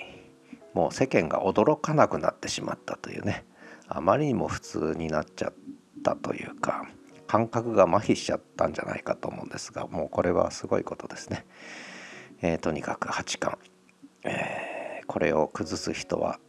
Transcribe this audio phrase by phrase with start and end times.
[0.74, 3.44] もう世間が驚かなくなってしまったというね
[3.88, 5.54] あまりにも普通になっちゃっ
[6.02, 6.86] たというか
[7.26, 11.46] 感覚が麻痺しちゃったんじゃないかと思うんですがもうこれはすごいことですね。
[12.42, 13.58] えー、とにかく八冠、
[14.24, 14.63] えー
[15.14, 16.40] これを崩す人は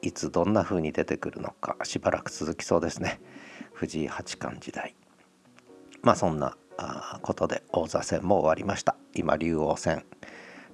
[0.00, 3.20] いつどんな風に出てくるのかしばらく続きそうですね。
[3.74, 4.94] 藤井八冠時代。
[6.02, 6.56] まあそんな
[7.22, 8.94] ことで王座戦も終わりました。
[9.12, 10.04] 今竜王戦。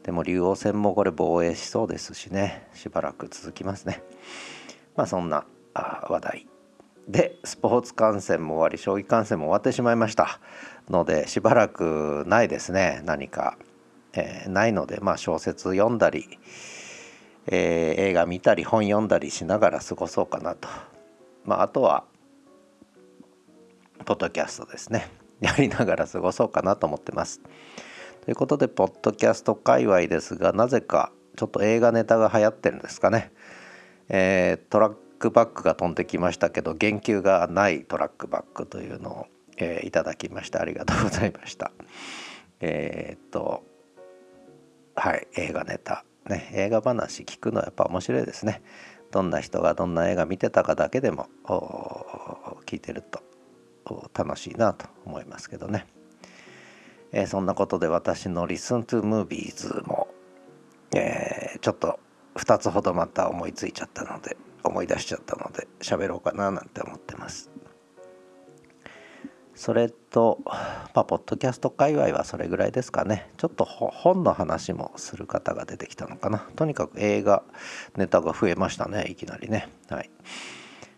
[0.02, 2.68] でも竜王戦もこれ防衛しそうですしね。
[2.74, 4.02] しばらく続きますね。
[4.94, 6.46] まあそんな話題。
[7.08, 10.38] でスポーツ観戦も終わり将棋観戦も終わってしまいました。
[10.90, 13.00] のでしばらくないですね。
[13.06, 13.56] 何か、
[14.12, 16.38] えー、ないのでまあ小説読んだり
[17.50, 20.68] えー、映画見たり本読んだりしながら過ごそうかなと、
[21.44, 22.04] まあ、あとは
[24.04, 25.10] ポッドキャストですね
[25.40, 27.40] やりながら過ごそうかなと思ってます。
[28.24, 33.32] ということでポッドキャスト界隈ですがなぜかちょっと映画ネタが流行ってるんですかね。
[34.08, 39.26] えー、トラックバックが飛んできましたけど言及がないトラックバックというのを、
[39.56, 41.70] えー、いただきましてありがとうございました。
[42.60, 43.62] えー、っと
[44.96, 48.62] はい映画ネタね、映画話聞くのはやっぱ面白いですね。
[49.10, 51.28] どんな人がどんな映画見てたかだけでも
[52.66, 53.22] 聞いてると
[54.14, 55.86] 楽しいなと思いますけどね。
[57.12, 60.08] えー、そんなことで私の Listen to Movies も、
[60.94, 61.98] えー、ちょっと
[62.34, 67.50] 2つほどまた思いついちゃったので思い出しちゃったので喋ろうかななんて思ってます。
[69.58, 70.52] それと、ま
[70.94, 73.28] あ、ポッドキャスト界隈はそれぐらいですかね。
[73.38, 76.46] ちょっと本の話もする方が出てきたのかな。
[76.54, 77.42] とにかく映画
[77.96, 79.68] ネタが増えましたね、いきなりね。
[79.90, 80.10] はい。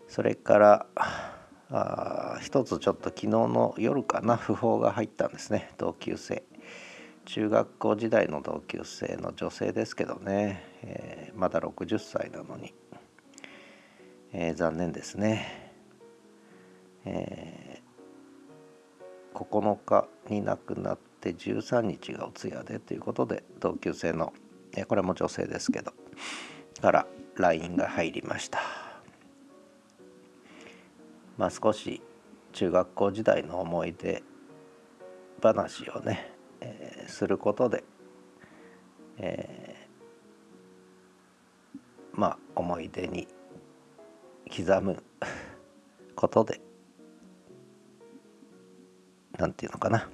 [0.07, 0.85] それから、
[1.71, 6.43] あ一つちょっと昨日の夜かな、訃報が入ったんですね、同級生。
[7.25, 12.75] 中学校時代の同級生の女性ですけどね、えー、まだ60歳なのに、
[14.33, 15.73] えー、残念ですね。
[17.05, 17.70] えー
[19.49, 24.33] 9日に亡くなって13日がお通夜でということで同級生の
[24.87, 25.93] これも女性ですけど
[26.81, 28.59] から LINE が入りました。
[31.37, 32.01] まあ少し
[32.53, 34.23] 中学校時代の思い出
[35.41, 37.83] 話をね、えー、することで、
[39.17, 43.27] えー、まあ思い出に
[44.55, 45.03] 刻む
[46.15, 46.61] ことで
[49.41, 50.07] 何て言うのかな。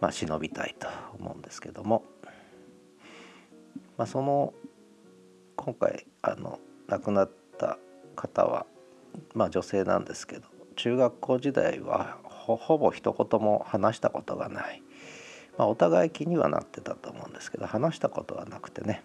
[0.00, 2.02] まあ忍びたいと思うんですけども、
[3.96, 4.52] まあ、その
[5.54, 7.78] 今回あの亡くなった
[8.16, 8.66] 方は、
[9.32, 14.82] まあ、女性なんですけど中学校時代はほぼ一言も話したことがない、
[15.56, 19.04] まあ、お互い気にはなってたと思うんですけど話したことはなくてね。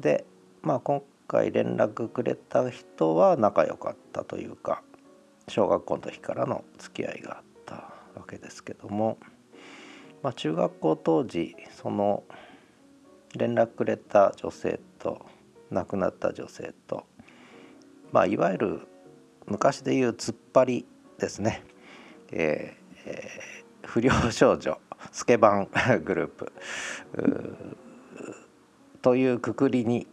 [0.00, 0.24] で
[0.62, 4.82] まあ今回連絡くれた人は仲良かったというか
[5.48, 7.74] 小学校の時からの付き合いがあった
[8.18, 9.18] わけですけども、
[10.22, 12.24] まあ、中学校当時その
[13.36, 15.24] 連絡くれた女性と
[15.70, 17.04] 亡くなった女性と、
[18.12, 18.88] まあ、いわゆる
[19.46, 20.86] 昔でいう突っ張り
[21.18, 21.62] ですね、
[22.32, 24.78] えーえー、不良少女
[25.12, 25.68] スケバン
[26.04, 26.52] グループ
[29.00, 30.08] というくくりに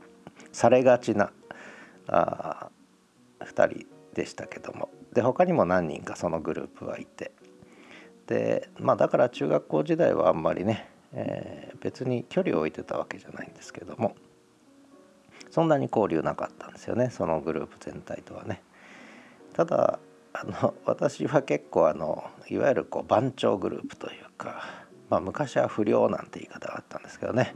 [0.51, 1.31] されがちな
[2.07, 2.69] あ
[3.39, 4.89] 2人でしたけども。
[5.13, 7.31] で他にも何人かそのグループはいて
[8.27, 14.15] でまあだから中学校時代はあんまりね、えー、別に距離を置いてたわけじゃないんですけども
[15.49, 18.61] そんなに交流なかったんですよねそのグループ全体とはね。
[19.53, 19.99] ただ
[20.33, 24.63] あの私は結構あのいわゆるこう番長グループというか、
[25.09, 27.53] まあ、昔は不良なんて言い方があったんですけどね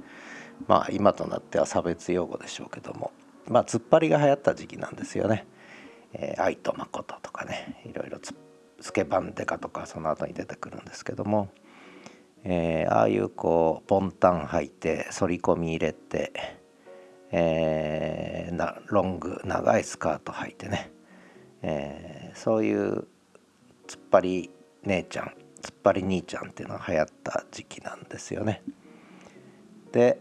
[0.67, 3.11] まあ今となっては差別用語でしょうけども
[3.47, 5.47] まあ突っ張りが流行った時期なんですよね。
[6.17, 8.33] えー、愛と誠とかねいろいろつ
[8.79, 11.49] スケバンデカとかその後に出てくるんですけども、
[12.43, 16.33] えー、ああいうこうボンタン履いて反り込み入れて、
[17.31, 20.91] えー、なロング長いスカート履いてね、
[21.61, 23.07] えー、そういう
[23.87, 24.49] 突っ張り
[24.83, 28.61] 姉ちゃん突っ張り兄ちゃんっていうのが流行った時期なんですよね。
[29.91, 30.19] で,、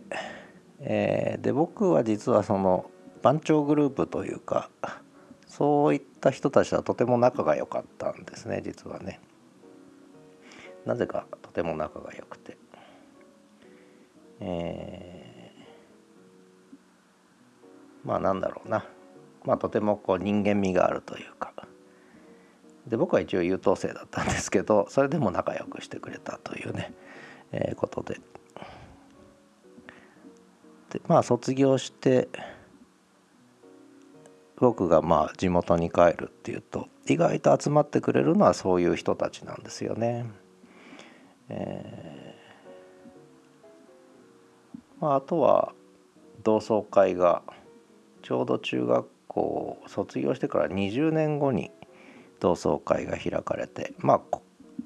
[0.80, 2.90] えー、で僕は実はその
[3.22, 4.70] 番長グループというか
[5.56, 9.20] そういった人たちはとても仲が良かったんですね実はね。
[10.84, 12.58] なぜかとても仲が良くて。
[14.40, 18.84] えー、まあなんだろうな
[19.46, 21.54] まあとてもこう人間味があるというか
[22.86, 26.92] で僕は一応優等生だったんですけどそれでも仲良くしてくれたというね、
[27.52, 28.20] えー、ことで
[30.90, 32.28] でまあ卒業して
[34.56, 40.26] 僕がまあ地元に帰るっていうと意外と集まってくれるのはそういう人たちなんですよね。
[41.48, 42.36] えー
[45.00, 45.72] まあ、あとは
[46.42, 47.42] 同窓会が
[48.22, 51.70] ちょうど中学校を卒業してから20年後に
[52.40, 54.38] 同窓会が開かれてまあ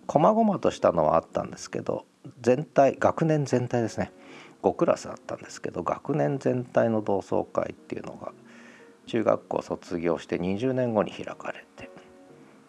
[0.07, 2.05] こまごまとしたのはあったんですけど
[2.41, 4.13] 全体学年全体ですね
[4.63, 8.33] 5クラスあったんですけど学年全体の同窓会っていうのが
[9.11, 11.91] 中学校卒業して20年後に開かれて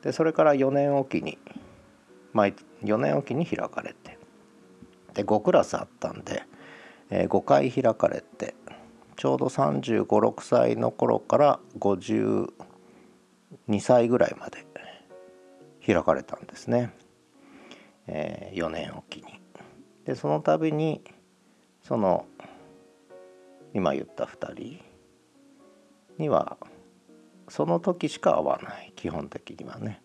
[0.01, 1.37] でそれから4年おきに
[2.33, 4.17] 毎4年おきに開かれて
[5.13, 6.41] で5クラスあったんで、
[7.11, 8.55] えー、5回開かれて
[9.17, 12.49] ちょうど3 5 6歳の頃から52
[13.79, 14.65] 歳ぐらいまで
[15.85, 16.91] 開かれたんですね、
[18.07, 19.39] えー、4年おきに。
[20.05, 21.03] でその度に
[21.83, 22.25] その
[23.75, 24.90] 今言った2人
[26.21, 26.57] には
[27.49, 30.01] その時しか会わない基本的にはね。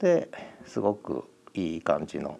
[0.00, 0.30] で
[0.64, 1.24] すごく
[1.54, 2.38] いい感じの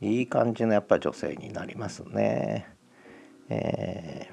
[0.00, 2.68] いい感じのやっぱ女性になりますね。
[3.48, 4.28] え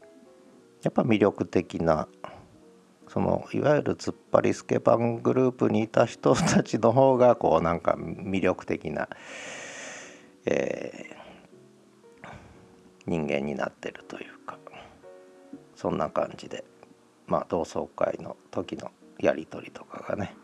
[0.00, 2.06] ー、やっぱ魅力的な
[3.08, 9.08] そのいわゆる突っ張りスケバングループにいた人たちの方がこうなんか魅力的な、
[10.46, 12.26] えー、
[13.06, 14.33] 人間になってるという
[15.74, 16.64] そんな感じで
[17.26, 20.34] まあ同窓会の時のやり取りとかがね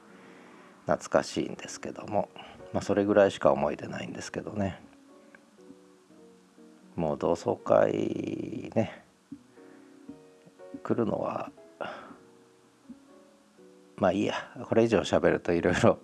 [0.87, 2.29] 懐かしいんですけども、
[2.73, 4.83] まあ、それぐらいしか思い出ないんですけどね
[6.97, 9.05] もう同窓会ね
[10.83, 11.51] 来るのは
[13.97, 14.35] まあいいや
[14.65, 15.99] これ以上喋るといろいろ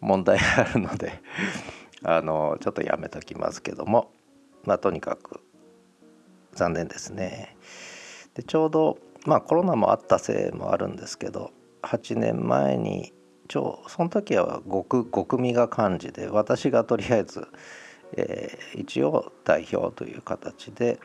[0.00, 1.20] 問題があるので
[2.02, 4.10] あのちょっとやめときますけども
[4.64, 5.40] まあとにかく
[6.52, 7.56] 残念ですね。
[8.34, 11.52] でちょうどまあコロナもあったせいもあるんですけど
[11.82, 13.12] 8年前に
[13.48, 17.46] ちょその時は 5, 5組が幹事で私がとりあえず、
[18.16, 20.98] えー、一応代表という形で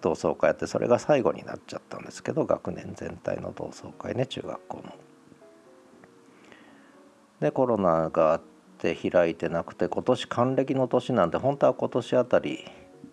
[0.00, 4.94] 同窓会やってそれが最後になっちゃったんですけど学年全体の同窓会ね中学校の。
[7.40, 8.42] でコロナがあっ
[8.78, 12.64] て開いてなくて今年還暦の年なんで本当は今年あたり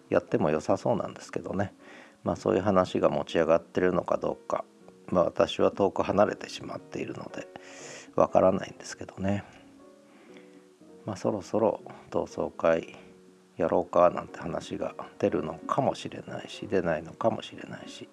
[0.09, 1.73] やっても良さそうなんですけどね
[2.23, 4.63] まあそういう話が持ち上がってるのかどうか、
[5.07, 7.47] まあ、私は遠く離れてしまっているので。
[8.15, 9.43] わからないんですけどね。
[11.05, 12.95] まあそろそろ同窓会
[13.57, 18.09] やろうかなんて話が出るのかもしれないし出ないのかもしれないし。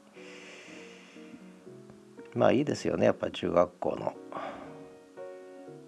[2.34, 4.14] まあいいですよねやっぱり中学校の。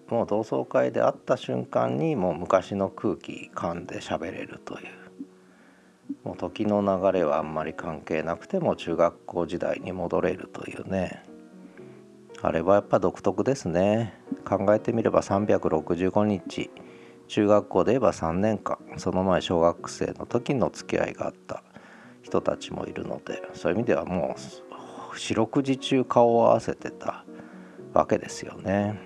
[0.08, 5.00] もう同窓会で会った瞬間にもう昔の空気噛んで喋れるという。
[6.24, 11.24] もう時の流れはあんまり関係なくても中学校時代に戻れるというね。
[12.42, 14.18] あれはやっぱ独特ですね。
[14.44, 16.70] 考えてみれば365日。
[17.28, 18.78] 中学校で言えば3年間。
[18.96, 21.62] その前小学生の時の付き合いがあった。
[22.22, 23.42] 人たちもいるので。
[23.52, 27.24] そういう意味ではもう四六時中顔を合わせてた
[27.92, 28.98] わけですよね。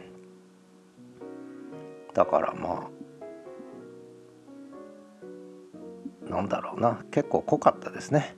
[2.12, 2.93] だからまあ
[6.28, 7.04] なんだろうな。
[7.10, 8.36] 結構濃かったですね。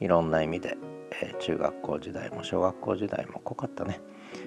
[0.00, 0.76] いろんな意味で、
[1.22, 4.00] えー、中学校時代も小学校時代も濃かったね。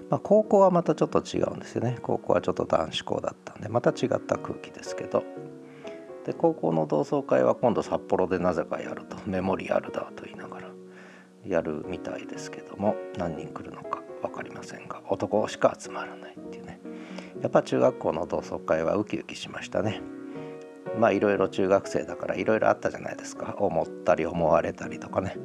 [0.10, 1.98] まあ、高校はまたちょっと違うんですよね。
[2.02, 5.24] 高校はちょっと男子校だったんでまた違った空気ですけど。
[6.26, 9.18] で高校の同窓会は今度札幌でなぜかやると。
[9.26, 10.68] メモリアルだと言いながら
[11.46, 16.82] やるみたいですけども何人来るのか分かりませんが男しか集まらないっていうね。
[17.42, 20.02] やっぱ中学校の同窓会はウキウキしましたね。
[20.98, 23.56] まあいろいろ中学生だからいろいろあったじゃないですか。
[23.60, 25.36] 思ったり思われたりとかね。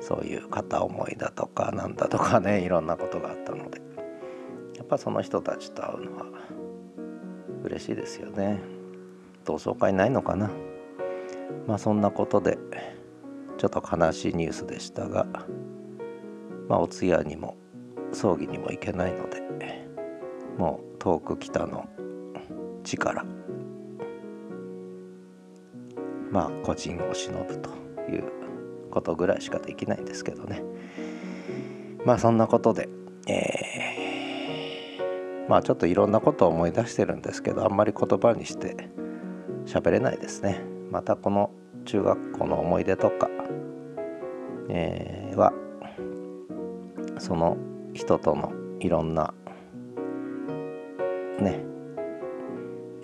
[0.00, 2.64] そういう片思いだとかなんだとかね。
[2.64, 3.80] いろんなことがあったので。
[4.76, 6.26] やっぱその人たちと会うのは
[7.64, 8.60] 嬉しいですよね。
[9.44, 10.50] 同窓会ないのかな。
[11.66, 12.58] まあそんなことで
[13.58, 15.26] ちょっと悲しいニュースでしたが。
[16.68, 17.56] まあお通夜にも
[18.12, 19.42] 葬儀にも行けないので
[20.56, 21.88] もう遠く北の
[22.84, 23.24] 地から
[26.30, 27.70] まあ個人を忍ぶと
[28.10, 28.24] いう
[28.90, 30.62] ことぐらいしかできないんですけどね。
[32.04, 32.88] まあそんなことで、
[33.26, 38.88] えー、まあちょっといろんなことを思い出してるんですけどあんまり言葉にして
[39.66, 40.62] 喋れないですね。
[40.90, 41.50] またこの
[41.84, 43.28] 中学校の思い出とか、
[44.68, 45.52] えー、は
[47.18, 47.56] その
[47.92, 49.34] 人とのいろんな
[51.40, 51.64] ね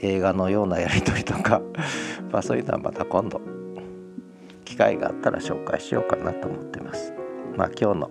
[0.00, 1.60] 映画のようなやり取りとか
[2.30, 3.40] まあそういうのはまた今度
[4.64, 7.12] 機会があったら紹介しようかなと思ってます。
[7.56, 8.10] まあ今日の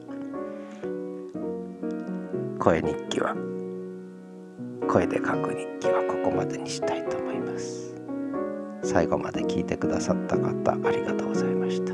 [2.59, 3.35] 声日記は
[4.87, 7.93] 声で書く日記はここまでにしたいと思います。
[8.81, 11.84] 最後まで聞いてくださった方ありがとうございました。